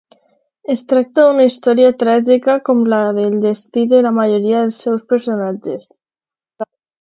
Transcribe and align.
Es 0.75 0.83
tracta 0.91 1.25
d'una 1.25 1.43
història 1.49 1.91
tràgica 2.03 2.55
com 2.69 2.81
la 2.93 3.01
del 3.19 3.35
destí 3.45 3.85
de 3.93 4.01
la 4.07 4.13
majoria 4.17 4.63
dels 4.65 4.81
seus 4.87 5.05
personatges. 5.15 5.87